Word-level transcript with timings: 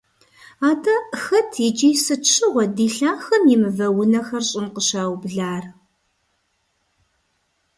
АтIэ 0.69 0.95
хэт 1.23 1.51
икIи 1.67 1.95
сыт 2.05 2.23
щыгъуэ 2.33 2.65
ди 2.75 2.87
лъахэм 2.95 3.43
и 3.53 3.57
мывэ 3.61 3.87
унэхэр 3.99 4.43
щIын 4.49 4.67
къыщаублар? 4.73 5.63